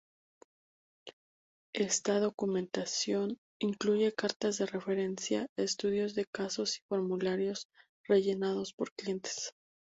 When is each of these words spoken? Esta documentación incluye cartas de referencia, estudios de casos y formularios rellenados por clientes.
Esta 1.75 2.19
documentación 2.19 3.37
incluye 3.61 4.11
cartas 4.15 4.57
de 4.57 4.65
referencia, 4.65 5.45
estudios 5.59 6.15
de 6.15 6.25
casos 6.25 6.77
y 6.77 6.81
formularios 6.89 7.67
rellenados 8.09 8.73
por 8.73 8.91
clientes. 8.93 9.51